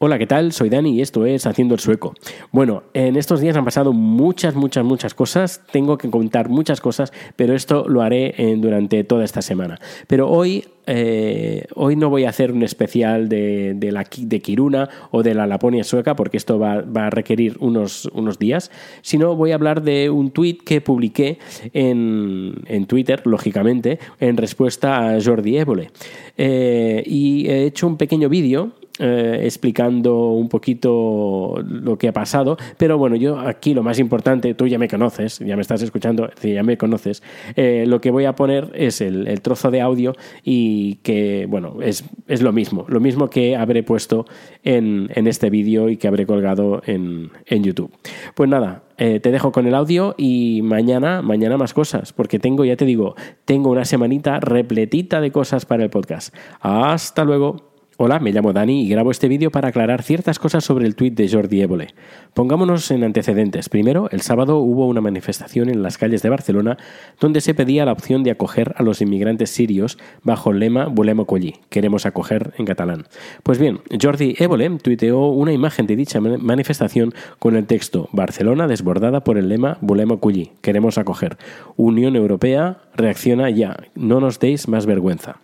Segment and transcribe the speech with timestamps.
[0.00, 0.52] Hola, ¿qué tal?
[0.52, 2.14] Soy Dani y esto es Haciendo el Sueco.
[2.52, 5.60] Bueno, en estos días han pasado muchas, muchas, muchas cosas.
[5.72, 9.80] Tengo que contar muchas cosas, pero esto lo haré en- durante toda esta semana.
[10.06, 15.24] Pero hoy, eh, hoy no voy a hacer un especial de, la, de Kiruna o
[15.24, 18.70] de la Laponia sueca, porque esto va, va a requerir unos, unos días,
[19.02, 21.40] sino voy a hablar de un tuit que publiqué
[21.72, 25.90] en, en Twitter, lógicamente, en respuesta a Jordi Évole.
[26.36, 32.56] Eh, y he hecho un pequeño vídeo eh, explicando un poquito lo que ha pasado.
[32.76, 36.30] Pero bueno, yo aquí lo más importante, tú ya me conoces, ya me estás escuchando,
[36.42, 37.22] ya me conoces.
[37.56, 41.76] eh, lo que voy a poner es el, el trozo de audio y que, bueno,
[41.82, 44.26] es, es lo mismo, lo mismo que habré puesto
[44.64, 47.90] en, en este vídeo y que habré colgado en, en YouTube.
[48.34, 48.82] Pues nada.
[48.98, 52.84] eh, te dejo con el audio y mañana, mañana más cosas, porque tengo, ya te
[52.84, 56.34] digo, tengo una semanita repletita de cosas para el podcast.
[56.60, 57.67] Hasta luego.
[58.00, 61.14] Hola, me llamo Dani y grabo este vídeo para aclarar ciertas cosas sobre el tuit
[61.14, 61.88] de Jordi Évole.
[62.32, 63.68] Pongámonos en antecedentes.
[63.68, 66.78] Primero, el sábado hubo una manifestación en las calles de Barcelona
[67.20, 71.18] donde se pedía la opción de acoger a los inmigrantes sirios bajo el lema Volem
[71.18, 73.06] acollir, queremos acoger en catalán.
[73.42, 78.68] Pues bien, Jordi Évole tuiteó una imagen de dicha man- manifestación con el texto Barcelona
[78.68, 81.36] desbordada por el lema Volem acollir, queremos acoger.
[81.76, 85.40] Unión Europea reacciona ya, no nos deis más vergüenza.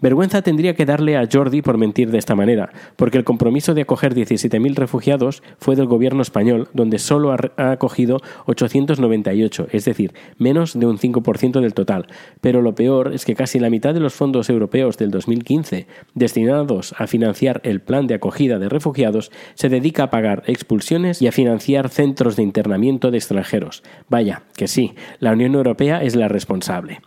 [0.00, 3.82] Vergüenza tendría que darle a Jordi por mentir de esta manera, porque el compromiso de
[3.82, 10.78] acoger 17.000 refugiados fue del gobierno español, donde solo ha acogido 898, es decir, menos
[10.78, 12.06] de un 5% del total.
[12.40, 16.94] Pero lo peor es que casi la mitad de los fondos europeos del 2015 destinados
[16.96, 21.32] a financiar el plan de acogida de refugiados se dedica a pagar expulsiones y a
[21.32, 23.82] financiar centros de internamiento de extranjeros.
[24.08, 27.00] Vaya, que sí, la Unión Europea es la responsable.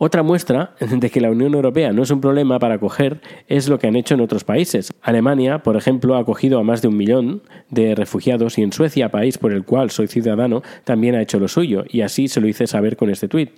[0.00, 3.80] Otra muestra de que la Unión Europea no es un problema para acoger es lo
[3.80, 4.92] que han hecho en otros países.
[5.02, 9.10] Alemania, por ejemplo, ha acogido a más de un millón de refugiados y en Suecia,
[9.10, 12.46] país por el cual soy ciudadano, también ha hecho lo suyo y así se lo
[12.46, 13.50] hice saber con este tuit.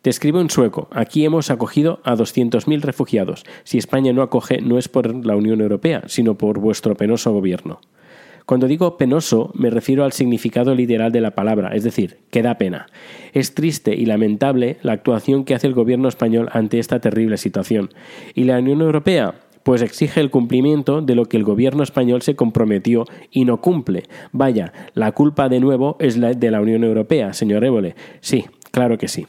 [0.00, 0.86] Te escribo en sueco.
[0.92, 3.44] Aquí hemos acogido a 200.000 refugiados.
[3.64, 7.80] Si España no acoge, no es por la Unión Europea, sino por vuestro penoso gobierno.
[8.48, 12.56] Cuando digo penoso, me refiero al significado literal de la palabra, es decir, que da
[12.56, 12.86] pena.
[13.34, 17.90] Es triste y lamentable la actuación que hace el gobierno español ante esta terrible situación.
[18.34, 19.34] ¿Y la Unión Europea?
[19.64, 24.04] Pues exige el cumplimiento de lo que el gobierno español se comprometió y no cumple.
[24.32, 27.96] Vaya, la culpa de nuevo es la de la Unión Europea, señor Évole.
[28.20, 29.26] Sí, claro que sí.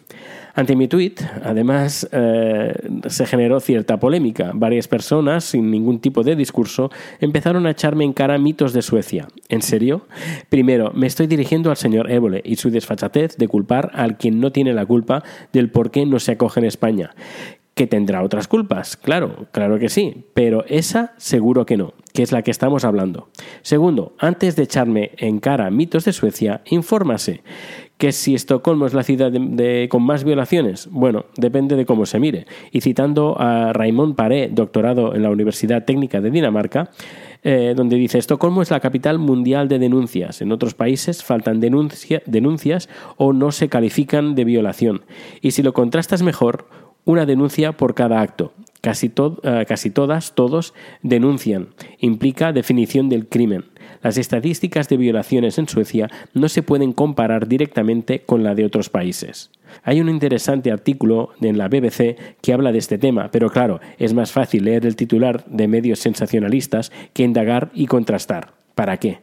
[0.56, 2.74] Ante mi tuit, además, eh,
[3.08, 4.52] se generó cierta polémica.
[4.54, 6.90] Varias personas, sin ningún tipo de discurso,
[7.20, 9.28] empezaron a echarme en cara mitos de Suecia.
[9.48, 10.08] ¿En serio?
[10.50, 14.52] Primero, me estoy dirigiendo al señor Évole y su desfachatez de culpar al quien no
[14.52, 15.24] tiene la culpa
[15.54, 17.12] del por qué no se acoge en España.
[17.80, 22.34] Que tendrá otras culpas, claro, claro que sí, pero esa seguro que no, que es
[22.34, 23.30] la que estamos hablando.
[23.62, 27.42] Segundo, antes de echarme en cara mitos de Suecia, infórmase
[27.98, 29.32] que si Estocolmo es la ciudad
[29.88, 32.48] con más violaciones, bueno, depende de cómo se mire.
[32.74, 36.92] Y citando a Raymond Paré, doctorado en la Universidad Técnica de Dinamarca,
[37.44, 40.42] eh, donde dice Estocolmo es la capital mundial de denuncias.
[40.42, 45.04] En otros países faltan denuncia- denuncias o no se califican de violación.
[45.42, 46.68] Y si lo contrastas mejor,
[47.06, 48.54] una denuncia por cada acto.
[48.82, 50.74] Eh, casi todas, todos
[51.04, 51.70] denuncian.
[52.00, 53.66] Implica definición del crimen.
[54.02, 58.90] Las estadísticas de violaciones en Suecia no se pueden comparar directamente con la de otros
[58.90, 59.52] países.
[59.84, 64.14] Hay un interesante artículo en la BBC que habla de este tema, pero claro, es
[64.14, 68.54] más fácil leer el titular de medios sensacionalistas que indagar y contrastar.
[68.76, 69.20] ¿Para qué?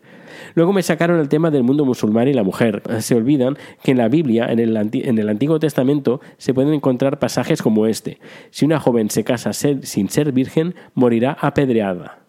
[0.54, 2.82] Luego me sacaron el tema del mundo musulmán y la mujer.
[3.00, 7.86] Se olvidan que en la Biblia, en el, Antiguo Testamento, se pueden encontrar pasajes como
[7.86, 8.18] este.
[8.50, 12.25] Si una joven se casa sin ser virgen, morirá apedreada.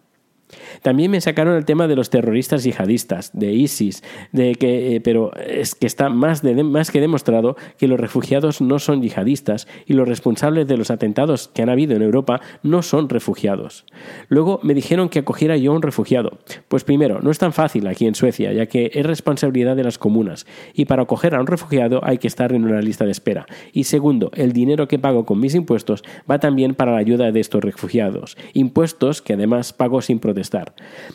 [0.82, 4.02] También me sacaron el tema de los terroristas yihadistas, de ISIS,
[4.32, 8.78] de que, eh, pero es que está más, más que demostrado que los refugiados no
[8.78, 13.08] son yihadistas y los responsables de los atentados que han habido en Europa no son
[13.08, 13.84] refugiados.
[14.28, 16.38] Luego me dijeron que acogiera yo a un refugiado.
[16.68, 19.98] Pues primero, no es tan fácil aquí en Suecia, ya que es responsabilidad de las
[19.98, 23.46] comunas y para acoger a un refugiado hay que estar en una lista de espera.
[23.72, 27.40] Y segundo, el dinero que pago con mis impuestos va también para la ayuda de
[27.40, 28.36] estos refugiados.
[28.52, 30.74] Impuestos que además pago sin protestar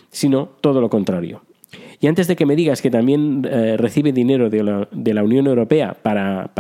[0.10, 1.42] sino todo lo contrario.
[2.00, 4.64] Y antes de que me digas que también eh, recibe dinero de
[5.14, 6.52] la, Unión Europea para,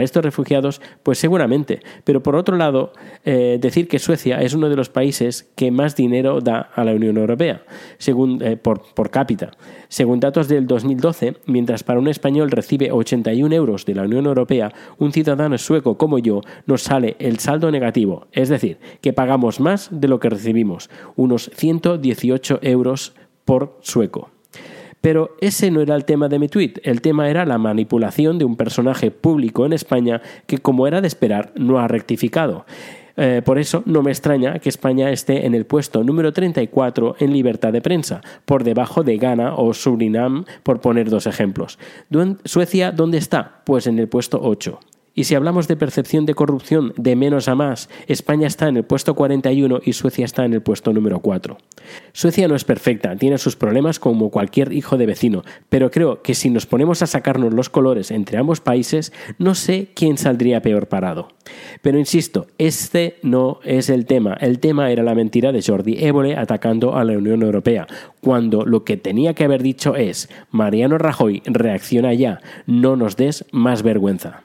[0.00, 1.80] estos refugiados, pues seguramente.
[2.04, 2.92] Pero por otro lado,
[3.24, 6.92] eh, decir que Suecia es uno de los países que más dinero da a la
[6.92, 7.62] Unión Europea,
[7.98, 9.52] según, eh, por, por cápita.
[9.88, 14.72] Según datos del 2012, mientras para un español recibe 81 euros de la Unión Europea,
[14.98, 19.88] un ciudadano sueco como yo nos sale el saldo negativo, es decir, que pagamos más
[19.92, 23.14] de lo que recibimos, unos 118 euros
[23.44, 24.33] por sueco.
[25.04, 28.46] Pero ese no era el tema de mi tweet, el tema era la manipulación de
[28.46, 32.64] un personaje público en España que, como era de esperar, no ha rectificado.
[33.18, 37.34] Eh, por eso no me extraña que España esté en el puesto número 34 en
[37.34, 41.78] libertad de prensa, por debajo de Ghana o Surinam, por poner dos ejemplos.
[42.46, 43.60] Suecia, ¿dónde está?
[43.66, 44.80] Pues en el puesto 8.
[45.14, 48.84] Y si hablamos de percepción de corrupción de menos a más, España está en el
[48.84, 51.56] puesto 41 y Suecia está en el puesto número 4.
[52.12, 56.34] Suecia no es perfecta, tiene sus problemas como cualquier hijo de vecino, pero creo que
[56.34, 60.88] si nos ponemos a sacarnos los colores entre ambos países, no sé quién saldría peor
[60.88, 61.28] parado.
[61.80, 64.34] Pero insisto, este no es el tema.
[64.40, 67.86] El tema era la mentira de Jordi Évole atacando a la Unión Europea,
[68.20, 73.44] cuando lo que tenía que haber dicho es, Mariano Rajoy, reacciona ya, no nos des
[73.52, 74.44] más vergüenza.